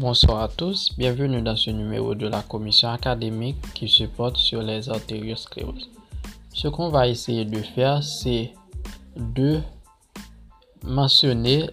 Bonsoir 0.00 0.40
à 0.40 0.48
tous, 0.48 0.96
bienvenue 0.96 1.42
dans 1.42 1.56
ce 1.56 1.68
numéro 1.68 2.14
de 2.14 2.26
la 2.26 2.40
commission 2.40 2.88
académique 2.88 3.58
qui 3.74 3.86
se 3.86 4.04
porte 4.04 4.38
sur 4.38 4.62
les 4.62 4.88
artérioscléroses. 4.88 5.90
Ce 6.54 6.68
qu'on 6.68 6.88
va 6.88 7.06
essayer 7.06 7.44
de 7.44 7.60
faire, 7.60 8.02
c'est 8.02 8.54
de 9.14 9.60
mentionner 10.82 11.68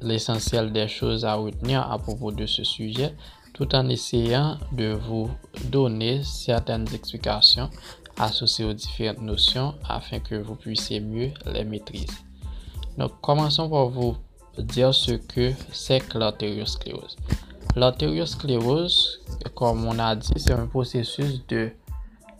l'essentiel 0.00 0.72
des 0.72 0.86
choses 0.86 1.24
à 1.24 1.34
retenir 1.34 1.80
à 1.90 1.98
propos 1.98 2.30
de 2.30 2.46
ce 2.46 2.62
sujet, 2.62 3.16
tout 3.54 3.74
en 3.74 3.88
essayant 3.88 4.56
de 4.70 4.92
vous 4.92 5.28
donner 5.64 6.22
certaines 6.22 6.86
explications 6.94 7.70
associées 8.20 8.66
aux 8.66 8.72
différentes 8.72 9.20
notions 9.20 9.74
afin 9.88 10.20
que 10.20 10.36
vous 10.36 10.54
puissiez 10.54 11.00
mieux 11.00 11.32
les 11.44 11.64
maîtriser. 11.64 12.06
Donc, 12.96 13.20
commençons 13.20 13.68
par 13.68 13.88
vous 13.88 14.16
dire 14.58 14.94
ce 14.94 15.12
que 15.12 15.52
c'est 15.72 15.98
que 16.00 16.18
l'artériosclérose. 16.18 17.16
L'artériosclérose, 17.78 19.20
comme 19.54 19.84
on 19.86 20.00
a 20.00 20.16
dit, 20.16 20.32
c'est 20.36 20.50
un 20.50 20.66
processus 20.66 21.46
de 21.46 21.70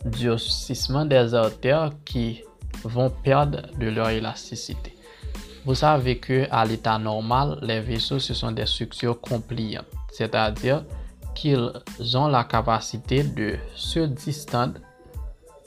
durcissement 0.03 1.05
des 1.05 1.33
artères 1.33 1.91
qui 2.03 2.41
vont 2.83 3.09
perdre 3.09 3.61
de 3.79 3.87
leur 3.87 4.09
élasticité. 4.09 4.97
Vous 5.63 5.75
savez 5.75 6.17
que 6.17 6.45
à 6.51 6.65
l'état 6.65 6.99
normal, 6.99 7.57
les 7.61 7.79
vaisseaux 7.79 8.19
ce 8.19 8.33
sont 8.33 8.51
des 8.51 8.65
structures 8.65 9.21
compliantes, 9.21 9.85
c'est-à-dire 10.11 10.83
qu'ils 11.33 11.71
ont 12.15 12.27
la 12.27 12.43
capacité 12.43 13.23
de 13.23 13.55
se 13.75 13.99
distendre 13.99 14.81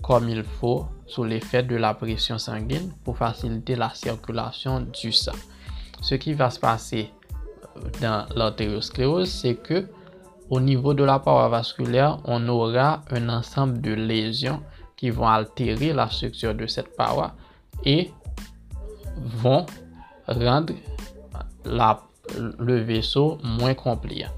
comme 0.03 0.29
il 0.29 0.45
faut 0.45 0.85
sous 1.07 1.25
l'effet 1.25 1.63
de 1.63 1.77
la 1.77 1.95
pression 1.95 2.37
sanguine 2.37 2.93
pour 3.05 3.17
faciliter 3.17 3.77
la 3.77 3.89
circulation 3.95 4.81
du 4.81 5.13
sang. 5.13 5.33
Ce 6.03 6.15
qui 6.15 6.35
va 6.35 6.51
se 6.51 6.61
passer 6.61 7.11
dans 8.01 8.27
l'artériosclérose, 8.35 9.31
c'est 9.31 9.55
que 9.55 9.87
au 10.51 10.61
niveau 10.61 10.93
de 10.93 11.05
la 11.05 11.19
paroi 11.19 11.49
vasculaire, 11.49 12.19
on 12.25 12.47
aura 12.49 13.03
un 13.11 13.29
ensemble 13.29 13.81
de 13.81 13.93
lésions 13.93 14.61
qui 14.97 15.11
vont 15.11 15.27
altérer 15.27 15.93
la 15.93 16.09
structure 16.11 16.55
de 16.55 16.67
cette 16.67 16.95
paroi 16.97 17.33
et 17.85 18.11
vont 19.17 19.67
rendre 20.27 20.75
le 21.65 22.81
vaisseau 22.81 23.39
moins 23.43 23.75
compliant. 23.75 24.31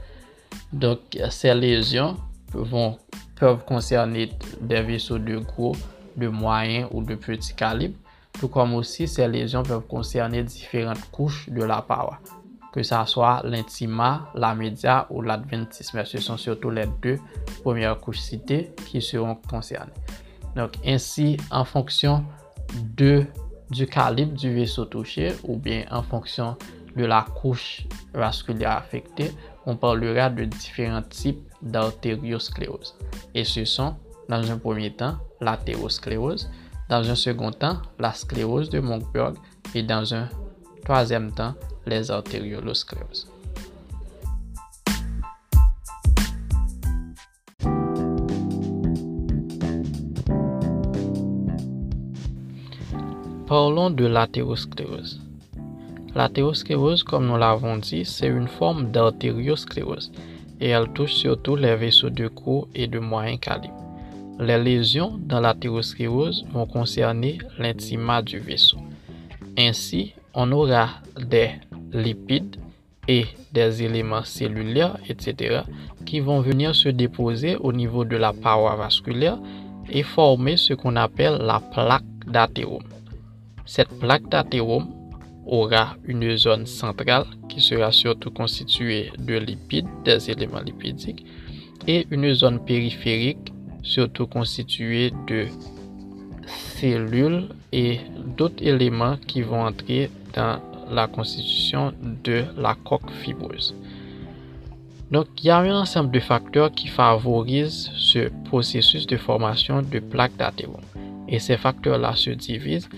Donc, 0.73 1.01
ces 1.31 1.55
lésions 1.55 2.17
peuvent 2.51 3.65
concerner 3.65 4.31
des 4.61 4.83
vaisseaux 4.83 5.19
de 5.19 5.39
gros, 5.39 5.77
de 6.17 6.29
moyen 6.29 6.89
ou 6.93 7.03
de 7.03 7.15
petit 7.15 7.55
calibre, 7.55 7.97
tout 8.39 8.49
comme 8.49 8.75
aussi 8.75 9.09
ces 9.09 9.27
lésions 9.29 9.63
peuvent 9.63 9.87
concerner 9.87 10.43
différentes 10.43 11.11
couches 11.11 11.49
de 11.49 11.63
la 11.63 11.83
paroi, 11.83 12.19
que 12.75 12.83
ce 12.83 12.97
soit 13.07 13.41
l'intima, 13.45 14.33
la 14.35 14.53
média 14.53 15.07
ou 15.09 15.23
l'adventisme. 15.23 16.05
Ce 16.05 16.19
sont 16.19 16.37
surtout 16.37 16.71
les 16.71 16.89
deux 17.01 17.21
premières 17.63 18.01
couches 18.01 18.19
citées 18.19 18.75
qui 18.87 19.01
seront 19.01 19.37
concernées. 19.49 19.93
Donc, 20.57 20.73
ainsi, 20.85 21.37
en 21.53 21.65
fonction 21.65 22.25
du 22.89 23.29
calibre 23.89 24.33
du 24.33 24.53
vaisseau 24.53 24.87
touché 24.87 25.35
ou 25.45 25.57
bien 25.57 25.85
en 25.93 26.03
fonction 26.03 26.57
de 26.97 27.05
la 27.05 27.25
couche 27.41 27.87
vasculaire 28.13 28.73
affectée, 28.79 29.31
on 29.67 29.77
parlera 29.77 30.29
de 30.29 30.45
différents 30.45 31.03
types 31.03 31.49
d'artériosclérose. 31.63 32.97
Et 33.37 33.45
ce 33.45 33.65
sont, 33.65 33.95
dans 34.29 34.51
un 34.51 34.59
premier 34.59 34.93
temps, 34.93 35.17
l'athérosclérose, 35.41 36.51
dans 36.89 37.09
un 37.09 37.15
second 37.15 37.53
temps, 37.53 37.79
la 38.01 38.13
sclérose 38.13 38.69
de 38.69 38.81
Monkberg 38.81 39.37
et 39.77 39.85
dans 39.85 40.13
un 40.13 40.29
troisième 40.85 41.33
temps, 41.33 41.55
les 41.87 42.11
artérioloscléroses. 42.11 43.27
Parlons 53.47 53.91
de 53.91 54.07
l'athérosclérose. 54.07 55.21
L'athérosclérose, 56.15 57.03
comme 57.03 57.27
nous 57.27 57.37
l'avons 57.37 57.79
dit, 57.79 58.05
c'est 58.05 58.29
une 58.29 58.49
forme 58.49 58.91
d'artériosclérose 58.91 60.13
et 60.61 60.69
elle 60.69 60.89
touche 60.93 61.15
surtout 61.15 61.57
les 61.57 61.77
vaisseaux 61.77 62.11
de 62.11 62.29
gros 62.29 62.69
et 62.75 62.87
de 62.87 62.99
moyen 62.99 63.37
calibre. 63.39 63.75
Les 64.39 64.63
lésions 64.63 65.19
dans 65.19 65.41
l'athérosclérose 65.41 66.45
vont 66.53 66.67
concerner 66.67 67.39
l'intima 67.59 68.21
du 68.23 68.39
vaisseau. 68.39 68.79
Ainsi, 69.57 70.15
on 70.35 70.51
aura 70.53 70.89
des 71.19 71.51
lipides 71.93 72.57
et 73.07 73.27
des 73.53 73.83
éléments 73.83 74.25
cellulaires, 74.25 74.97
etc., 75.09 75.63
qui 76.05 76.21
vont 76.21 76.41
venir 76.41 76.75
se 76.75 76.89
déposer 76.89 77.57
au 77.57 77.73
niveau 77.73 78.05
de 78.05 78.17
la 78.17 78.33
paroi 78.33 78.77
vasculaire 78.77 79.39
et 79.91 80.03
former 80.03 80.57
ce 80.57 80.75
qu'on 80.75 80.97
appelle 80.97 81.39
la 81.39 81.61
plaque 81.61 82.03
d'athérome. 82.27 82.85
Cette 83.67 83.99
plaque 83.99 84.29
d'athérome 84.29 84.89
aura 85.47 85.97
une 86.05 86.37
zone 86.37 86.67
centrale 86.67 87.27
qui 87.49 87.61
sera 87.61 87.93
surtout 87.93 88.31
constituée 88.31 89.13
de 89.19 89.37
lipides, 89.37 89.89
des 90.05 90.31
éléments 90.31 90.61
lipidiques, 90.61 91.25
et 91.87 92.07
une 92.11 92.33
zone 92.33 92.65
périphérique 92.65 93.53
surtout 93.83 94.27
constituée 94.27 95.13
de 95.29 95.47
cellules 96.47 97.49
et 97.73 98.01
d'autres 98.37 98.63
éléments 98.63 99.17
qui 99.27 99.43
vont 99.43 99.63
entrer 99.65 100.11
dans 100.35 100.61
la 100.91 101.07
constitution 101.07 101.93
de 102.03 102.45
la 102.57 102.75
coque 102.75 103.11
fibreuse. 103.11 103.75
Donc, 105.11 105.27
il 105.43 105.47
y 105.47 105.51
a 105.51 105.59
un 105.59 105.81
ensemble 105.81 106.11
de 106.11 106.21
facteurs 106.21 106.73
qui 106.73 106.89
favorisent 106.89 107.91
ce 107.97 108.31
processus 108.45 109.07
de 109.07 109.17
formation 109.17 109.83
de 109.83 109.99
plaques 110.01 110.37
d'athérome. 110.37 110.81
Et 111.29 111.39
ces 111.39 111.57
facteurs-là 111.57 112.17
se 112.17 112.31
divisent 112.31 112.89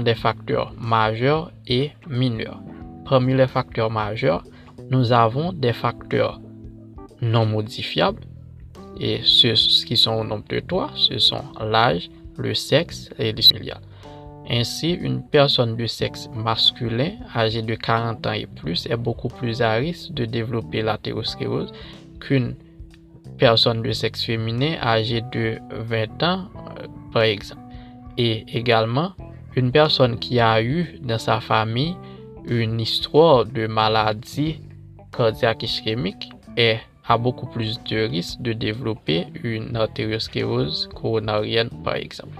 des 0.00 0.14
facteurs 0.14 0.72
majeurs 0.78 1.52
et 1.66 1.92
mineurs. 2.08 2.60
Parmi 3.08 3.34
les 3.34 3.46
facteurs 3.46 3.90
majeurs, 3.90 4.44
nous 4.90 5.12
avons 5.12 5.52
des 5.52 5.72
facteurs 5.72 6.40
non 7.20 7.46
modifiables 7.46 8.22
et 8.98 9.20
ceux 9.24 9.54
qui 9.86 9.96
sont 9.96 10.12
au 10.12 10.24
nombre 10.24 10.44
de 10.48 10.60
trois, 10.60 10.90
ce 10.94 11.18
sont 11.18 11.42
l'âge, 11.60 12.10
le 12.36 12.54
sexe 12.54 13.10
et 13.18 13.32
les. 13.32 13.42
Ainsi, 14.50 14.92
une 14.92 15.22
personne 15.22 15.76
de 15.76 15.86
sexe 15.86 16.28
masculin 16.34 17.12
âgée 17.34 17.62
de 17.62 17.74
40 17.74 18.26
ans 18.26 18.32
et 18.32 18.46
plus 18.46 18.86
est 18.86 18.96
beaucoup 18.96 19.28
plus 19.28 19.62
à 19.62 19.74
risque 19.74 20.12
de 20.12 20.24
développer 20.24 20.82
l'athérosclérose 20.82 21.72
qu'une 22.20 22.56
personne 23.38 23.82
de 23.82 23.92
sexe 23.92 24.24
féminin 24.24 24.76
âgée 24.82 25.22
de 25.32 25.58
20 25.70 26.22
ans, 26.22 26.48
euh, 26.78 26.86
par 27.12 27.22
exemple. 27.22 27.62
Et 28.18 28.44
également, 28.48 29.12
une 29.56 29.70
personne 29.70 30.18
qui 30.18 30.40
a 30.40 30.62
eu 30.62 30.98
dans 31.02 31.18
sa 31.18 31.40
famille 31.40 31.96
une 32.46 32.80
histoire 32.80 33.44
de 33.44 33.66
maladie 33.66 34.60
cardiaque 35.16 35.62
ischémique 35.62 36.30
est, 36.56 36.80
a 37.06 37.16
beaucoup 37.16 37.46
plus 37.46 37.82
de 37.84 38.08
risques 38.08 38.40
de 38.40 38.52
développer 38.52 39.26
une 39.42 39.76
artériosclérose 39.76 40.88
coronarienne, 40.94 41.70
par 41.84 41.96
exemple. 41.96 42.36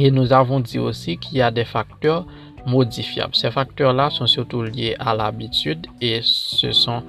Et 0.00 0.12
nous 0.12 0.32
avons 0.32 0.60
dit 0.60 0.78
aussi 0.78 1.18
qu'il 1.18 1.38
y 1.38 1.42
a 1.42 1.50
des 1.50 1.64
facteurs 1.64 2.24
modifiables. 2.64 3.34
Ces 3.34 3.50
facteurs-là 3.50 4.10
sont 4.10 4.28
surtout 4.28 4.62
liés 4.62 4.94
à 5.00 5.12
l'habitude 5.12 5.88
et 6.00 6.20
ce 6.22 6.70
sont 6.70 7.02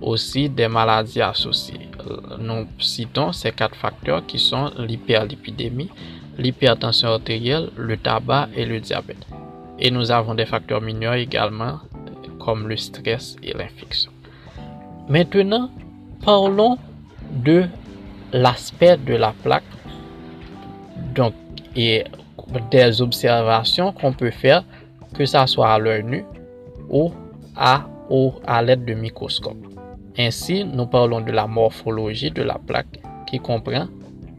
aussi 0.00 0.48
des 0.48 0.66
maladies 0.66 1.22
associées. 1.22 1.88
Nous 2.40 2.66
citons 2.80 3.30
ces 3.30 3.52
quatre 3.52 3.76
facteurs 3.76 4.26
qui 4.26 4.40
sont 4.40 4.72
l'hyperlipidémie, 4.76 5.90
l'hypertension 6.36 7.10
artérielle, 7.10 7.70
le 7.76 7.96
tabac 7.96 8.48
et 8.56 8.66
le 8.66 8.80
diabète. 8.80 9.24
Et 9.78 9.92
nous 9.92 10.10
avons 10.10 10.34
des 10.34 10.46
facteurs 10.46 10.80
mineurs 10.80 11.14
également, 11.14 11.78
comme 12.40 12.66
le 12.66 12.76
stress 12.76 13.36
et 13.40 13.52
l'infection. 13.52 14.10
Maintenant, 15.08 15.70
parlons 16.24 16.76
de 17.30 17.66
l'aspect 18.32 18.96
de 18.96 19.14
la 19.14 19.32
plaque 19.44 19.62
et 21.76 22.04
des 22.70 23.00
observations 23.00 23.92
qu'on 23.92 24.12
peut 24.12 24.30
faire, 24.30 24.64
que 25.14 25.24
ce 25.24 25.46
soit 25.46 25.72
à 25.72 25.78
l'œil 25.78 26.04
nu 26.04 26.24
ou 26.88 27.12
à, 27.56 27.86
ou 28.08 28.32
à 28.46 28.62
l'aide 28.62 28.84
de 28.84 28.94
microscope. 28.94 29.56
Ainsi, 30.18 30.64
nous 30.64 30.86
parlons 30.86 31.20
de 31.20 31.30
la 31.32 31.46
morphologie 31.46 32.30
de 32.30 32.42
la 32.42 32.58
plaque 32.58 32.98
qui 33.26 33.38
comprend 33.38 33.86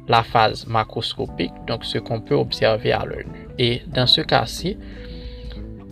la 0.07 0.23
phase 0.23 0.67
macroscopique, 0.67 1.53
donc 1.67 1.85
ce 1.85 1.97
qu'on 1.97 2.19
peut 2.19 2.35
observer 2.35 2.91
à 2.91 3.05
l'œil 3.05 3.25
nu. 3.25 3.47
Et 3.57 3.81
dans 3.87 4.07
ce 4.07 4.21
cas-ci, 4.21 4.77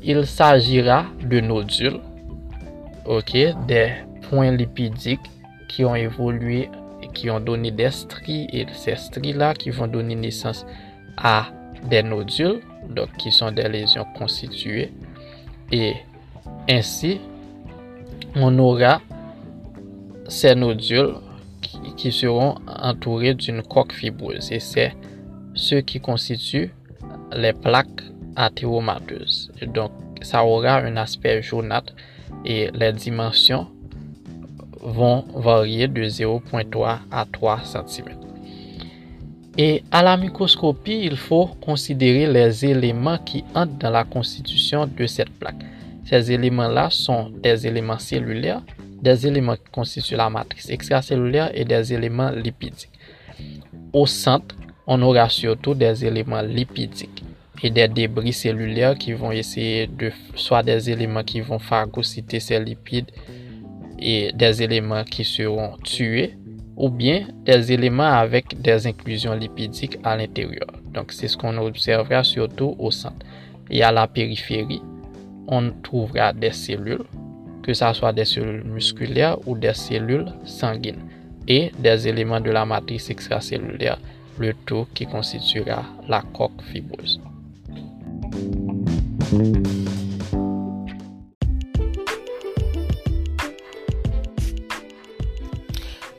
il 0.03 0.25
s'agira 0.25 1.05
de 1.23 1.39
nodules, 1.39 1.99
ok, 3.05 3.37
des 3.67 3.91
points 4.29 4.51
lipidiques 4.51 5.19
qui 5.69 5.85
ont 5.85 5.95
évolué 5.95 6.69
et 7.01 7.07
qui 7.13 7.29
ont 7.29 7.39
donné 7.39 7.71
des 7.71 7.91
stries 7.91 8.47
et 8.51 8.65
ces 8.73 8.95
stries-là 8.95 9.53
qui 9.53 9.69
vont 9.69 9.87
donner 9.87 10.15
naissance 10.15 10.65
à 11.21 11.47
des 11.89 12.03
nodules, 12.03 12.61
donc 12.89 13.09
qui 13.17 13.31
sont 13.31 13.51
des 13.51 13.67
lésions 13.67 14.05
constituées. 14.17 14.91
Et 15.71 15.93
ainsi, 16.69 17.19
on 18.35 18.57
aura 18.59 19.01
ces 20.27 20.55
nodules 20.55 21.15
qui, 21.97 22.11
seront 22.11 22.55
entourés 22.67 23.33
d'une 23.33 23.61
coque 23.61 23.93
fibreuse. 23.93 24.51
Et 24.51 24.59
c'est 24.59 24.93
ce 25.53 25.75
qui 25.75 25.99
constitue 25.99 26.71
les 27.35 27.53
plaques 27.53 28.03
athéromateuses. 28.35 29.51
donc, 29.67 29.91
ça 30.21 30.43
aura 30.43 30.77
un 30.77 30.97
aspect 30.97 31.41
jaunâtre 31.41 31.93
et 32.45 32.69
les 32.73 32.93
dimensions 32.93 33.67
vont 34.81 35.25
varier 35.35 35.87
de 35.87 36.03
0.3 36.03 36.99
à 37.11 37.25
3 37.31 37.61
cm. 37.63 38.28
Et 39.61 39.83
à 39.91 40.01
la 40.01 40.15
microscopie, 40.15 41.01
il 41.03 41.17
faut 41.17 41.47
considérer 41.59 42.31
les 42.31 42.65
éléments 42.65 43.17
qui 43.17 43.43
entrent 43.53 43.77
dans 43.77 43.89
la 43.89 44.05
constitution 44.05 44.87
de 44.87 45.05
cette 45.05 45.31
plaque. 45.31 45.61
Ces 46.05 46.31
éléments-là 46.31 46.89
sont 46.89 47.29
des 47.43 47.67
éléments 47.67 47.99
cellulaires, 47.99 48.61
des 49.01 49.27
éléments 49.27 49.57
qui 49.57 49.69
constituent 49.69 50.15
la 50.15 50.29
matrice 50.29 50.69
extracellulaire 50.69 51.51
et 51.53 51.65
des 51.65 51.93
éléments 51.93 52.29
lipidiques. 52.29 52.97
Au 53.91 54.05
centre, 54.05 54.55
on 54.87 55.01
aura 55.01 55.27
surtout 55.27 55.73
des 55.73 56.05
éléments 56.05 56.41
lipidiques 56.41 57.25
et 57.61 57.69
des 57.69 57.89
débris 57.89 58.31
cellulaires 58.31 58.97
qui 58.97 59.11
vont 59.11 59.33
essayer 59.33 59.87
de, 59.87 60.09
soit 60.35 60.63
des 60.63 60.89
éléments 60.89 61.25
qui 61.25 61.41
vont 61.41 61.59
phagocyter 61.59 62.39
ces 62.39 62.61
lipides 62.61 63.11
et 63.99 64.31
des 64.33 64.63
éléments 64.63 65.03
qui 65.03 65.25
seront 65.25 65.75
tués 65.83 66.38
ou 66.79 66.89
bien 66.89 67.27
des 67.45 67.73
éléments 67.73 68.03
avec 68.03 68.59
des 68.61 68.87
inclusions 68.87 69.33
lipidiques 69.33 69.99
à 70.03 70.15
l'intérieur. 70.15 70.67
Donc 70.93 71.11
c'est 71.11 71.27
ce 71.27 71.35
qu'on 71.35 71.57
observera 71.57 72.23
surtout 72.23 72.75
au 72.79 72.89
centre. 72.89 73.25
Et 73.69 73.83
à 73.83 73.91
la 73.91 74.07
périphérie, 74.07 74.81
on 75.47 75.71
trouvera 75.83 76.31
des 76.31 76.53
cellules, 76.53 77.03
que 77.61 77.73
ce 77.73 77.93
soit 77.93 78.13
des 78.13 78.25
cellules 78.25 78.63
musculaires 78.63 79.37
ou 79.45 79.57
des 79.57 79.73
cellules 79.73 80.31
sanguines, 80.45 81.03
et 81.47 81.71
des 81.77 82.07
éléments 82.07 82.39
de 82.39 82.51
la 82.51 82.65
matrice 82.65 83.09
extracellulaire, 83.09 83.99
le 84.39 84.53
tout 84.65 84.87
qui 84.93 85.05
constituera 85.05 85.83
la 86.07 86.23
coque 86.33 86.61
fibreuse. 86.61 87.19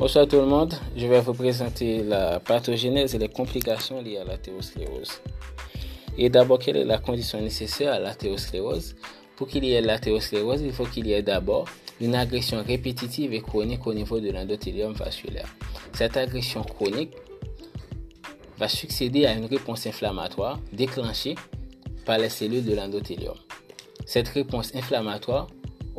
Bonsoir 0.00 0.26
tout 0.26 0.36
le 0.36 0.46
monde, 0.46 0.72
je 0.96 1.06
vais 1.06 1.20
vous 1.20 1.34
présenter 1.34 2.02
la 2.02 2.40
pathogénèse 2.40 3.14
et 3.14 3.18
les 3.18 3.28
complications 3.28 4.00
liées 4.00 4.16
à 4.16 4.24
l'athérosclérose. 4.24 5.20
Et 6.16 6.30
d'abord, 6.30 6.58
quelle 6.58 6.78
est 6.78 6.86
la 6.86 6.96
condition 6.96 7.38
nécessaire 7.38 7.92
à 7.92 7.98
l'athérosclérose 7.98 8.96
Pour 9.36 9.46
qu'il 9.46 9.62
y 9.62 9.74
ait 9.74 9.82
l'athérosclérose, 9.82 10.62
il 10.62 10.72
faut 10.72 10.86
qu'il 10.86 11.06
y 11.06 11.12
ait 11.12 11.20
d'abord 11.22 11.66
une 12.00 12.14
agression 12.14 12.64
répétitive 12.66 13.34
et 13.34 13.42
chronique 13.42 13.86
au 13.86 13.92
niveau 13.92 14.20
de 14.20 14.30
l'endothélium 14.30 14.94
vasculaire. 14.94 15.54
Cette 15.92 16.16
agression 16.16 16.62
chronique 16.62 17.12
va 18.56 18.68
succéder 18.68 19.26
à 19.26 19.34
une 19.34 19.44
réponse 19.44 19.86
inflammatoire 19.86 20.60
déclenchée 20.72 21.34
par 22.06 22.16
les 22.16 22.30
cellules 22.30 22.64
de 22.64 22.74
l'endothélium. 22.74 23.36
Cette 24.06 24.28
réponse 24.28 24.74
inflammatoire 24.74 25.48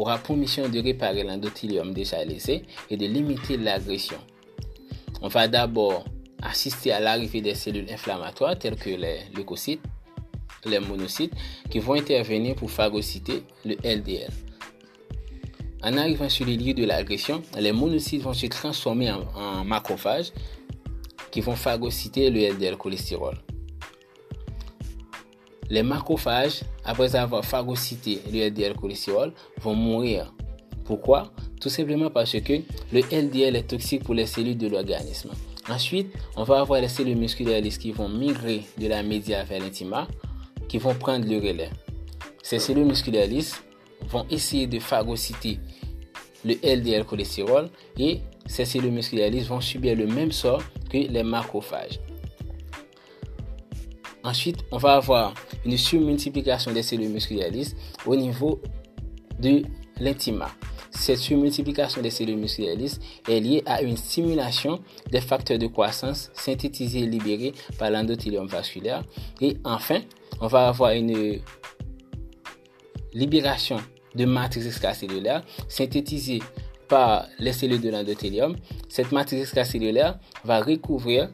aura 0.01 0.17
pour 0.17 0.35
mission 0.35 0.67
de 0.67 0.79
réparer 0.79 1.23
l'endothélium 1.23 1.93
déjà 1.93 2.23
laissé 2.25 2.63
et 2.89 2.97
de 2.97 3.05
limiter 3.05 3.57
l'agression. 3.57 4.17
On 5.21 5.27
va 5.27 5.47
d'abord 5.47 6.05
assister 6.41 6.91
à 6.91 6.99
l'arrivée 6.99 7.41
des 7.41 7.53
cellules 7.53 7.89
inflammatoires 7.91 8.57
telles 8.57 8.75
que 8.75 8.89
les 8.89 9.19
leucocytes, 9.35 9.81
les 10.65 10.79
monocytes, 10.79 11.33
qui 11.69 11.79
vont 11.79 11.93
intervenir 11.93 12.55
pour 12.55 12.71
phagocyter 12.71 13.43
le 13.63 13.75
LDL. 13.83 14.31
En 15.83 15.97
arrivant 15.97 16.29
sur 16.29 16.45
les 16.45 16.57
lieux 16.57 16.73
de 16.73 16.85
l'agression, 16.85 17.41
les 17.59 17.71
monocytes 17.71 18.21
vont 18.21 18.33
se 18.33 18.47
transformer 18.47 19.11
en, 19.11 19.23
en 19.35 19.63
macrophages 19.63 20.31
qui 21.31 21.41
vont 21.41 21.55
phagocyter 21.55 22.29
le 22.29 22.53
LDL 22.53 22.77
cholestérol. 22.77 23.37
Les 25.71 25.83
macrophages, 25.83 26.63
après 26.83 27.15
avoir 27.15 27.45
phagocyté 27.45 28.21
le 28.29 28.49
LDL 28.49 28.75
cholestérol, 28.75 29.31
vont 29.61 29.73
mourir. 29.73 30.33
Pourquoi? 30.83 31.31
Tout 31.61 31.69
simplement 31.69 32.09
parce 32.09 32.37
que 32.41 32.59
le 32.91 32.99
LDL 33.09 33.55
est 33.55 33.69
toxique 33.69 34.03
pour 34.03 34.13
les 34.13 34.25
cellules 34.25 34.57
de 34.57 34.67
l'organisme. 34.67 35.31
Ensuite, 35.69 36.11
on 36.35 36.43
va 36.43 36.59
avoir 36.59 36.81
les 36.81 36.89
cellules 36.89 37.15
musculaires 37.15 37.63
qui 37.63 37.93
vont 37.93 38.09
migrer 38.09 38.63
de 38.77 38.87
la 38.87 39.01
média 39.01 39.45
vers 39.45 39.61
l'intima, 39.61 40.09
qui 40.67 40.77
vont 40.77 40.93
prendre 40.93 41.25
le 41.25 41.37
relais. 41.37 41.69
Ces 42.43 42.59
cellules 42.59 42.85
musculaires 42.85 43.29
vont 44.09 44.25
essayer 44.29 44.67
de 44.67 44.77
phagocyter 44.79 45.57
le 46.43 46.55
LDL 46.55 47.05
cholestérol 47.05 47.69
et 47.97 48.19
ces 48.45 48.65
cellules 48.65 48.91
musculaires 48.91 49.31
vont 49.47 49.61
subir 49.61 49.95
le 49.95 50.05
même 50.05 50.33
sort 50.33 50.63
que 50.89 50.97
les 50.97 51.23
macrophages. 51.23 51.97
Ensuite, 54.23 54.57
on 54.71 54.77
va 54.77 54.93
avoir 54.93 55.33
une 55.65 55.77
surmultiplication 55.77 56.71
des 56.71 56.83
cellules 56.83 57.09
musculaires 57.09 57.51
au 58.05 58.15
niveau 58.15 58.61
de 59.39 59.63
l'intima. 59.99 60.49
Cette 60.91 61.17
surmultiplication 61.17 62.01
des 62.01 62.09
cellules 62.09 62.37
musculaires 62.37 62.77
est 63.27 63.39
liée 63.39 63.63
à 63.65 63.81
une 63.81 63.97
stimulation 63.97 64.79
des 65.09 65.21
facteurs 65.21 65.57
de 65.57 65.67
croissance 65.67 66.29
synthétisés 66.33 66.99
et 66.99 67.07
libérés 67.07 67.53
par 67.79 67.89
l'endothélium 67.89 68.47
vasculaire. 68.47 69.03
Et 69.39 69.57
enfin, 69.63 70.01
on 70.39 70.47
va 70.47 70.67
avoir 70.67 70.91
une 70.91 71.39
libération 73.13 73.77
de 74.15 74.25
matrice 74.25 74.65
extracellulaire 74.65 75.43
synthétisée 75.67 76.41
par 76.87 77.27
les 77.39 77.53
cellules 77.53 77.81
de 77.81 77.89
l'endothélium. 77.89 78.55
Cette 78.89 79.11
matrice 79.11 79.41
extracellulaire 79.41 80.19
va 80.43 80.61
recouvrir 80.61 81.29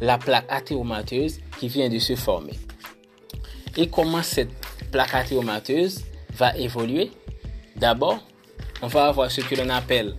la 0.00 0.18
plaque 0.18 0.46
athéromateuse 0.48 1.40
qui 1.58 1.68
vient 1.68 1.88
de 1.88 1.98
se 1.98 2.14
former. 2.16 2.58
Et 3.76 3.88
comment 3.88 4.22
cette 4.22 4.50
plaque 4.90 5.14
athéromateuse 5.14 6.04
va 6.36 6.56
évoluer? 6.56 7.10
D'abord, 7.76 8.18
on 8.82 8.86
va 8.86 9.06
avoir 9.06 9.30
ce 9.30 9.40
que 9.40 9.54
l'on 9.54 9.70
appelle 9.70 10.14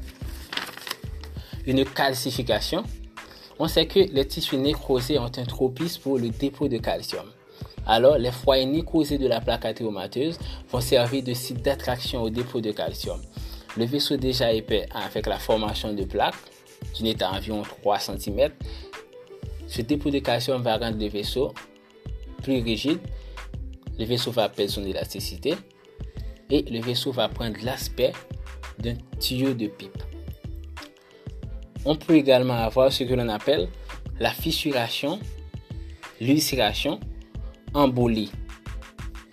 une 1.65 1.85
calcification. 1.85 2.83
On 3.57 3.67
sait 3.67 3.87
que 3.87 3.99
les 3.99 4.27
tissus 4.27 4.57
nécrosés 4.57 5.17
ont 5.17 5.31
un 5.37 5.45
tropisme 5.45 6.01
pour 6.01 6.17
le 6.17 6.29
dépôt 6.29 6.67
de 6.67 6.77
calcium. 6.77 7.25
Alors, 7.87 8.17
les 8.17 8.31
foyers 8.31 8.65
nécrosés 8.65 9.17
de 9.17 9.27
la 9.27 9.39
plaque 9.39 9.65
athéromateuse 9.65 10.39
vont 10.69 10.81
servir 10.81 11.23
de 11.23 11.33
site 11.33 11.61
d'attraction 11.61 12.23
au 12.23 12.29
dépôt 12.29 12.59
de 12.59 12.71
calcium. 12.71 13.21
Le 13.77 13.85
vaisseau 13.85 14.17
déjà 14.17 14.51
épais 14.51 14.87
avec 14.93 15.27
la 15.27 15.37
formation 15.37 15.93
de 15.93 16.03
plaques 16.03 16.35
d'une 16.95 17.07
état 17.07 17.31
environ 17.31 17.61
3 17.61 17.99
cm 17.99 18.51
ce 19.67 19.81
dépôt 19.81 20.09
de 20.09 20.19
calcium 20.19 20.61
va 20.61 20.77
rendre 20.77 20.97
le 20.99 21.07
vaisseau 21.07 21.53
plus 22.43 22.61
rigide. 22.61 22.99
Le 23.97 24.05
vaisseau 24.05 24.31
va 24.31 24.49
perdre 24.49 24.71
son 24.71 24.83
élasticité. 24.83 25.55
Et 26.49 26.61
le 26.63 26.79
vaisseau 26.79 27.11
va 27.11 27.27
prendre 27.27 27.57
l'aspect 27.63 28.13
d'un 28.79 28.95
tuyau 29.19 29.53
de 29.53 29.67
pipe. 29.67 29.97
On 31.85 31.95
peut 31.95 32.15
également 32.15 32.53
avoir 32.55 32.91
ce 32.91 33.03
que 33.03 33.13
l'on 33.13 33.29
appelle 33.29 33.67
la 34.19 34.31
fissuration, 34.31 35.19
l'ulcération, 36.21 36.99
embolie. 37.73 38.31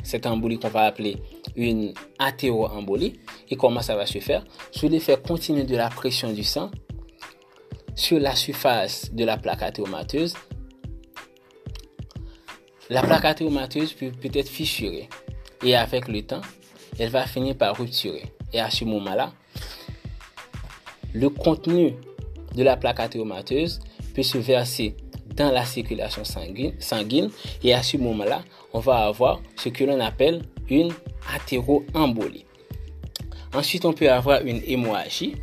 Cette 0.02 0.26
embolie 0.26 0.58
qu'on 0.58 0.68
va 0.68 0.82
appeler 0.82 1.16
une 1.56 1.92
athéroembolie. 2.18 3.20
Et 3.50 3.56
comment 3.56 3.82
ça 3.82 3.96
va 3.96 4.06
se 4.06 4.18
faire? 4.18 4.44
Sous 4.70 4.88
l'effet 4.88 5.18
continu 5.20 5.64
de 5.64 5.76
la 5.76 5.90
pression 5.90 6.32
du 6.32 6.42
sang 6.42 6.70
sur 7.94 8.18
la 8.18 8.34
surface 8.34 9.12
de 9.12 9.24
la 9.24 9.36
plaque 9.36 9.62
athéromateuse, 9.62 10.34
la 12.90 13.02
plaque 13.02 13.24
athéromateuse 13.24 13.92
peut, 13.94 14.10
peut 14.10 14.30
être 14.34 14.48
fissurée 14.48 15.08
et 15.64 15.76
avec 15.76 16.08
le 16.08 16.22
temps, 16.22 16.42
elle 16.98 17.10
va 17.10 17.26
finir 17.26 17.56
par 17.56 17.76
rupturer. 17.76 18.24
Et 18.52 18.60
à 18.60 18.70
ce 18.70 18.84
moment-là, 18.84 19.32
le 21.14 21.28
contenu 21.30 21.94
de 22.54 22.62
la 22.62 22.76
plaque 22.76 23.00
athéromateuse 23.00 23.80
peut 24.14 24.22
se 24.22 24.38
verser 24.38 24.96
dans 25.36 25.50
la 25.50 25.64
circulation 25.64 26.24
sanguine, 26.24 26.74
sanguine 26.78 27.30
et 27.62 27.72
à 27.72 27.82
ce 27.82 27.96
moment-là, 27.96 28.42
on 28.72 28.80
va 28.80 29.06
avoir 29.06 29.40
ce 29.56 29.68
que 29.68 29.84
l'on 29.84 30.00
appelle 30.00 30.42
une 30.68 30.92
athéroembolie. 31.34 32.44
Ensuite, 33.54 33.84
on 33.84 33.92
peut 33.92 34.10
avoir 34.10 34.42
une 34.42 34.62
hémorragie 34.66 35.36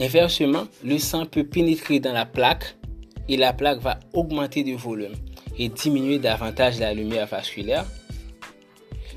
Inversement, 0.00 0.68
le 0.84 0.98
sang 0.98 1.26
peut 1.26 1.44
pénétrer 1.44 1.98
dans 1.98 2.12
la 2.12 2.24
plaque 2.24 2.76
et 3.28 3.36
la 3.36 3.52
plaque 3.52 3.80
va 3.80 3.98
augmenter 4.12 4.62
de 4.62 4.74
volume 4.74 5.14
et 5.58 5.68
diminuer 5.68 6.18
davantage 6.18 6.78
la 6.78 6.94
lumière 6.94 7.26
vasculaire. 7.26 7.84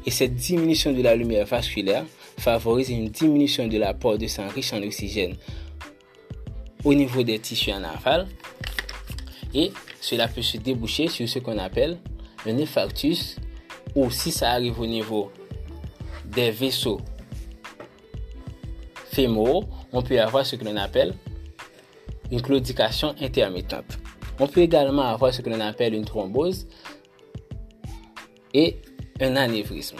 Et 0.05 0.11
cette 0.11 0.35
diminution 0.35 0.91
de 0.91 1.01
la 1.03 1.15
lumière 1.15 1.45
vasculaire 1.45 2.05
favorise 2.39 2.89
une 2.89 3.09
diminution 3.09 3.67
de 3.67 3.77
l'apport 3.77 4.17
de 4.17 4.25
sang 4.25 4.47
riche 4.47 4.73
en 4.73 4.81
oxygène 4.81 5.35
au 6.83 6.93
niveau 6.95 7.21
des 7.21 7.37
tissus 7.37 7.71
en 7.71 7.83
aval. 7.83 8.27
Et 9.53 9.71
cela 9.99 10.27
peut 10.27 10.41
se 10.41 10.57
déboucher 10.57 11.07
sur 11.07 11.29
ce 11.29 11.37
qu'on 11.37 11.59
appelle 11.59 11.99
un 12.47 12.57
infarctus 12.57 13.35
ou 13.95 14.09
si 14.09 14.31
ça 14.31 14.51
arrive 14.51 14.79
au 14.79 14.87
niveau 14.87 15.31
des 16.25 16.49
vaisseaux 16.49 17.01
fémoraux, 19.11 19.65
on 19.93 20.01
peut 20.01 20.19
avoir 20.19 20.45
ce 20.45 20.55
que 20.55 20.65
l'on 20.65 20.77
appelle 20.77 21.13
une 22.31 22.41
claudication 22.41 23.13
intermittente. 23.19 23.99
On 24.39 24.47
peut 24.47 24.61
également 24.61 25.03
avoir 25.03 25.33
ce 25.33 25.41
que 25.41 25.49
l'on 25.49 25.59
appelle 25.59 25.93
une 25.93 26.05
thrombose 26.05 26.67
et 28.53 28.77
un 29.19 29.35
anévrisme. 29.35 29.97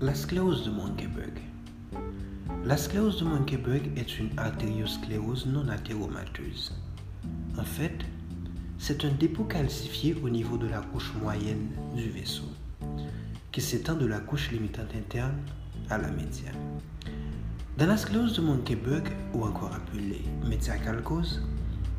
La 0.00 0.14
sclérose 0.14 0.64
de 0.64 0.70
Monkeyberg. 0.70 1.32
La 2.64 2.76
sclérose 2.76 3.20
de 3.20 3.24
Monkeyberg 3.24 3.96
est 3.96 4.18
une 4.18 4.30
artériosclérose 4.36 5.46
non 5.46 5.68
athéromateuse. 5.68 6.72
En 7.58 7.64
fait, 7.64 8.04
c'est 8.86 9.04
un 9.04 9.10
dépôt 9.10 9.42
calcifié 9.42 10.14
au 10.22 10.28
niveau 10.28 10.56
de 10.56 10.68
la 10.68 10.80
couche 10.80 11.12
moyenne 11.20 11.70
du 11.96 12.08
vaisseau, 12.08 12.44
qui 13.50 13.60
s'étend 13.60 13.94
de 13.96 14.06
la 14.06 14.20
couche 14.20 14.52
limitante 14.52 14.94
interne 14.94 15.34
à 15.90 15.98
la 15.98 16.08
médiane. 16.12 16.54
Dans 17.78 17.86
la 17.86 17.96
sclérose 17.96 18.36
de 18.36 18.42
Monkeyberg, 18.42 19.08
ou 19.34 19.42
encore 19.42 19.74
appelée 19.74 20.22
médiacalcose, 20.48 21.42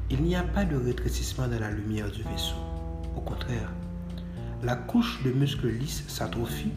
il 0.09 0.21
n'y 0.21 0.37
a 0.37 0.43
pas 0.43 0.63
de 0.63 0.77
rétrécissement 0.77 1.49
dans 1.49 1.59
la 1.59 1.71
lumière 1.71 2.09
du 2.09 2.23
vaisseau. 2.23 2.55
Au 3.17 3.19
contraire, 3.19 3.69
la 4.63 4.77
couche 4.77 5.21
de 5.25 5.31
muscles 5.31 5.67
lisses 5.67 6.05
s'atrophie 6.07 6.71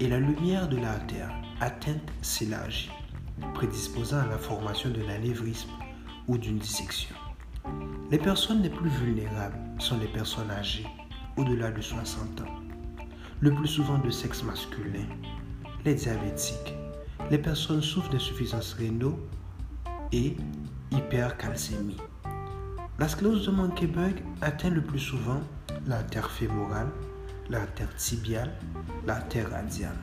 et 0.00 0.08
la 0.08 0.20
lumière 0.20 0.70
de 0.70 0.78
l'artère 0.78 1.34
atteinte 1.60 2.00
s'élargit, 2.22 2.90
prédisposant 3.52 4.20
à 4.20 4.26
la 4.26 4.38
formation 4.38 4.88
d'un 4.88 5.10
anévrisme 5.10 5.68
ou 6.28 6.38
d'une 6.38 6.56
dissection. 6.56 7.14
Les 8.10 8.18
personnes 8.18 8.62
les 8.62 8.70
plus 8.70 8.88
vulnérables 8.88 9.58
sont 9.78 9.98
les 9.98 10.08
personnes 10.08 10.50
âgées, 10.50 10.86
au-delà 11.36 11.70
de 11.70 11.80
60 11.80 12.40
ans, 12.40 12.54
le 13.40 13.54
plus 13.54 13.68
souvent 13.68 13.98
de 13.98 14.10
sexe 14.10 14.42
masculin, 14.42 15.06
les 15.84 15.94
diabétiques, 15.94 16.74
les 17.30 17.38
personnes 17.38 17.82
souffrent 17.82 18.10
d'insuffisance 18.10 18.72
rénale 18.72 19.12
et 20.12 20.36
hypercalcémie. 20.90 21.98
La 22.98 23.08
sclérose 23.08 23.46
de 23.46 23.52
Monkeyberg 23.52 24.22
atteint 24.40 24.70
le 24.70 24.82
plus 24.82 24.98
souvent 24.98 25.40
l'artère 25.86 26.30
fémorale, 26.30 26.88
l'artère 27.50 27.94
tibiale, 27.96 28.52
l'artère 29.06 29.50
radiale. 29.50 29.96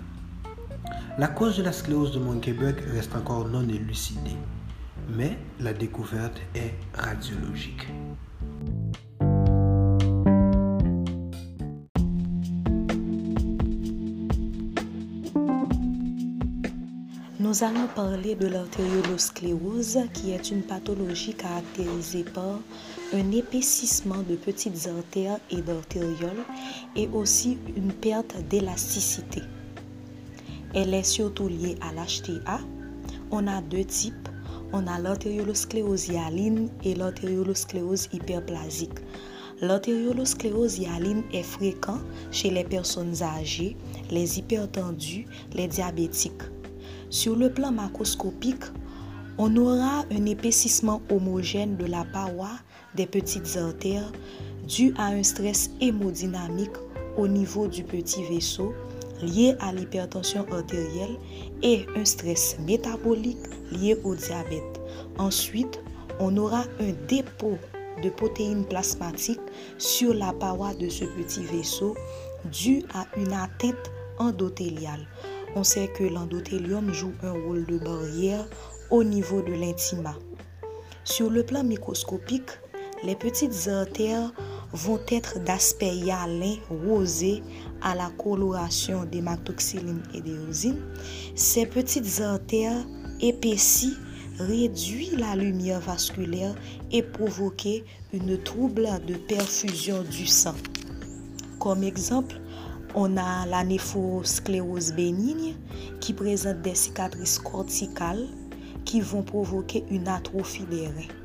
La 1.17 1.27
cause 1.27 1.57
de 1.57 1.63
la 1.63 1.71
sclérose 1.71 2.13
de 2.13 2.19
Monkeyberg 2.19 2.79
reste 2.93 3.15
encore 3.15 3.47
non 3.47 3.67
élucidée, 3.67 4.37
mais 5.09 5.37
la 5.59 5.73
découverte 5.73 6.41
est 6.55 6.73
radiologique. 6.93 7.87
Nous 17.39 17.63
allons 17.63 17.87
parler 17.95 18.35
de 18.35 18.47
l'artériolosclérose 18.47 19.99
qui 20.13 20.31
est 20.31 20.51
une 20.51 20.63
pathologie 20.63 21.35
caractérisée 21.35 22.23
par 22.23 22.59
un 23.13 23.31
épaississement 23.31 24.23
de 24.27 24.35
petites 24.35 24.87
artères 24.87 25.39
et 25.51 25.61
d'artérioles 25.61 26.43
et 26.95 27.07
aussi 27.13 27.57
une 27.77 27.93
perte 27.93 28.35
d'élasticité. 28.49 29.41
Elle 30.73 30.93
est 30.93 31.03
surtout 31.03 31.47
liée 31.47 31.77
à 31.79 31.93
l'HTA. 31.93 32.59
On 33.31 33.47
a 33.47 33.61
deux 33.61 33.85
types. 33.85 34.27
On 34.77 34.87
a 34.87 34.99
l'artériolosclérose 34.99 36.09
hyaline 36.09 36.67
et 36.83 36.95
l'artériolosclérose 36.95 38.09
hyperplasique. 38.11 38.99
L'artériolosclérose 39.61 40.79
hyaline 40.79 41.23
est 41.31 41.43
fréquent 41.43 41.99
chez 42.29 42.49
les 42.49 42.65
personnes 42.65 43.23
âgées, 43.23 43.77
les 44.11 44.37
hypertendus, 44.37 45.27
les 45.53 45.69
diabétiques. 45.69 46.43
Sur 47.09 47.37
le 47.37 47.49
plan 47.53 47.71
macroscopique, 47.71 48.65
on 49.37 49.55
aura 49.55 50.03
un 50.11 50.25
épaississement 50.25 51.01
homogène 51.09 51.77
de 51.77 51.85
la 51.85 52.03
paroi 52.03 52.49
des 52.95 53.05
petites 53.05 53.55
artères 53.55 54.11
dû 54.67 54.93
à 54.97 55.05
un 55.05 55.23
stress 55.23 55.71
hémodynamique 55.79 56.75
au 57.15 57.29
niveau 57.29 57.69
du 57.69 57.85
petit 57.85 58.25
vaisseau 58.25 58.73
lié 59.21 59.55
à 59.59 59.71
l'hypertension 59.71 60.45
artérielle 60.51 61.17
et 61.61 61.85
un 61.95 62.05
stress 62.05 62.57
métabolique 62.59 63.37
lié 63.71 63.97
au 64.03 64.15
diabète. 64.15 64.81
Ensuite, 65.17 65.81
on 66.19 66.35
aura 66.37 66.63
un 66.79 66.93
dépôt 67.07 67.57
de 68.03 68.09
protéines 68.09 68.65
plasmatiques 68.65 69.39
sur 69.77 70.13
la 70.13 70.33
paroi 70.33 70.73
de 70.73 70.89
ce 70.89 71.05
petit 71.05 71.43
vaisseau 71.43 71.95
dû 72.51 72.83
à 72.93 73.05
une 73.17 73.33
atteinte 73.33 73.91
endothéliale. 74.19 75.07
On 75.55 75.63
sait 75.63 75.87
que 75.87 76.03
l'endothélium 76.03 76.93
joue 76.93 77.13
un 77.23 77.31
rôle 77.31 77.65
de 77.65 77.77
barrière 77.77 78.45
au 78.89 79.03
niveau 79.03 79.41
de 79.41 79.53
l'intima. 79.53 80.15
Sur 81.03 81.29
le 81.29 81.43
plan 81.43 81.63
microscopique, 81.63 82.49
les 83.03 83.15
petites 83.15 83.67
artères 83.67 84.31
vont 84.73 84.99
être 85.09 85.39
d'aspect 85.43 85.95
hyalin 85.95 86.55
rosé 86.69 87.43
à 87.81 87.95
la 87.95 88.09
coloration 88.17 89.05
d'hématoxyline 89.05 90.01
et 90.13 90.21
d'éosine. 90.21 90.79
Ces 91.35 91.65
petites 91.65 92.21
artères 92.21 92.85
épaissies 93.21 93.95
réduisent 94.39 95.17
la 95.17 95.35
lumière 95.35 95.79
vasculaire 95.79 96.55
et 96.91 97.03
provoquent 97.03 97.83
une 98.13 98.41
trouble 98.43 98.87
de 99.07 99.15
perfusion 99.15 100.03
du 100.03 100.25
sang. 100.25 100.55
Comme 101.59 101.83
exemple, 101.83 102.39
on 102.95 103.17
a 103.17 103.45
la 103.45 103.63
néphrosclérose 103.63 104.93
bénigne 104.93 105.55
qui 105.99 106.13
présente 106.13 106.61
des 106.61 106.75
cicatrices 106.75 107.39
corticales 107.39 108.27
qui 108.85 109.01
vont 109.01 109.23
provoquer 109.23 109.83
une 109.89 110.07
atrophie 110.07 110.65
des 110.65 110.87
reins. 110.87 111.24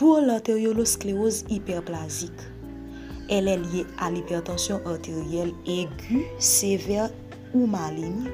Pour 0.00 0.18
l'artériolosclérose 0.22 1.44
hyperplasique, 1.50 2.32
elle 3.28 3.48
est 3.48 3.58
liée 3.58 3.84
à 3.98 4.10
l'hypertension 4.10 4.80
artérielle 4.86 5.52
aiguë, 5.66 6.24
sévère 6.38 7.10
ou 7.52 7.66
maligne, 7.66 8.30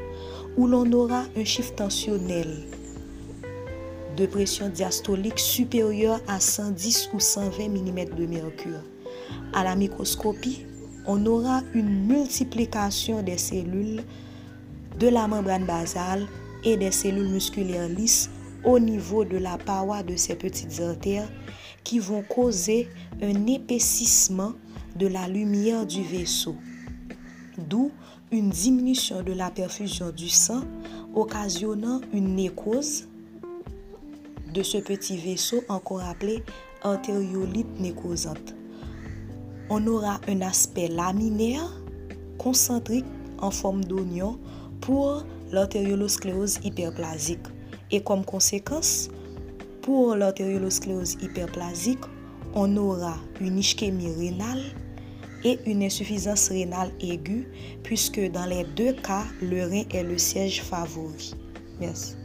où 0.56 0.68
l'on 0.68 0.92
aura 0.92 1.24
un 1.36 1.44
chiffre 1.44 1.74
tensionnel 1.74 2.46
de 4.16 4.26
pression 4.26 4.68
diastolique 4.68 5.40
supérieur 5.40 6.20
à 6.28 6.38
110 6.38 7.10
ou 7.12 7.18
120 7.18 7.68
mm 7.68 8.14
de 8.16 8.26
mercure. 8.26 8.84
À 9.52 9.64
la 9.64 9.74
microscopie, 9.74 10.64
on 11.04 11.26
aura 11.26 11.62
une 11.74 12.06
multiplication 12.06 13.24
des 13.24 13.38
cellules 13.38 14.04
de 15.00 15.08
la 15.08 15.26
membrane 15.26 15.66
basale 15.66 16.28
et 16.62 16.76
des 16.76 16.92
cellules 16.92 17.28
musculaires 17.28 17.88
lisses 17.88 18.30
au 18.66 18.78
niveau 18.78 19.24
de 19.24 19.38
la 19.38 19.56
paroi 19.56 20.02
de 20.02 20.16
ces 20.16 20.34
petites 20.34 20.80
artères 20.80 21.30
qui 21.84 21.98
vont 21.98 22.22
causer 22.22 22.88
un 23.22 23.46
épaississement 23.46 24.52
de 24.96 25.06
la 25.06 25.28
lumière 25.28 25.86
du 25.86 26.02
vaisseau, 26.02 26.56
d'où 27.56 27.90
une 28.30 28.50
diminution 28.50 29.22
de 29.22 29.32
la 29.32 29.50
perfusion 29.50 30.10
du 30.10 30.28
sang 30.28 30.62
occasionnant 31.14 32.02
une 32.12 32.34
nécrose 32.34 33.08
de 34.52 34.62
ce 34.62 34.78
petit 34.78 35.16
vaisseau 35.16 35.62
encore 35.68 36.02
appelé 36.02 36.42
artériolite 36.82 37.80
nécrosante 37.80 38.54
on 39.68 39.86
aura 39.86 40.20
un 40.28 40.42
aspect 40.42 40.88
laminaire, 40.88 41.68
concentrique 42.38 43.06
en 43.38 43.50
forme 43.50 43.84
d'oignon 43.84 44.38
pour 44.80 45.24
l'artériolosclérose 45.50 46.58
hyperplasique. 46.62 47.46
Et 47.90 48.02
comme 48.02 48.24
conséquence, 48.24 49.08
pour 49.82 50.16
l'artériolosclérose 50.16 51.16
hyperplasique, 51.22 52.04
on 52.54 52.76
aura 52.76 53.16
une 53.40 53.58
ischémie 53.58 54.12
rénale 54.12 54.62
et 55.44 55.58
une 55.66 55.82
insuffisance 55.82 56.48
rénale 56.48 56.90
aiguë, 57.00 57.46
puisque 57.84 58.20
dans 58.32 58.46
les 58.46 58.64
deux 58.76 58.94
cas, 58.94 59.24
le 59.40 59.64
rein 59.64 59.84
est 59.90 60.02
le 60.02 60.18
siège 60.18 60.62
favori. 60.62 61.34
Merci. 61.78 62.16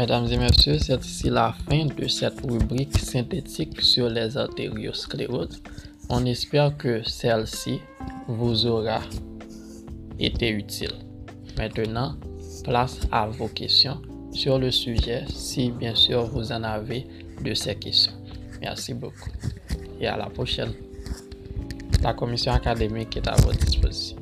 Mesdames 0.00 0.28
et 0.32 0.38
messieurs, 0.38 0.78
c'est 0.78 1.04
ici 1.04 1.28
la 1.28 1.54
fin 1.68 1.84
de 1.84 2.08
cette 2.08 2.40
rubrique 2.40 2.96
synthétique 2.96 3.82
sur 3.82 4.08
les 4.08 4.34
artérioscléroses. 4.34 5.62
On 6.08 6.24
espère 6.24 6.74
que 6.78 7.02
celle-ci 7.06 7.80
vous 8.26 8.64
aura 8.64 9.00
été 10.18 10.48
utile. 10.48 10.94
Maintenant, 11.58 12.16
place 12.64 12.98
à 13.12 13.26
vos 13.26 13.48
questions 13.48 14.00
sur 14.32 14.58
le 14.58 14.70
sujet 14.70 15.24
si 15.28 15.70
bien 15.70 15.94
sûr 15.94 16.24
vous 16.24 16.50
en 16.50 16.62
avez 16.62 17.06
de 17.44 17.52
ces 17.52 17.74
questions. 17.74 18.14
Merci 18.62 18.94
beaucoup 18.94 19.28
et 20.00 20.06
à 20.06 20.16
la 20.16 20.30
prochaine. 20.30 20.72
La 22.02 22.14
commission 22.14 22.52
académique 22.52 23.18
est 23.18 23.28
à 23.28 23.34
votre 23.34 23.58
disposition. 23.58 24.19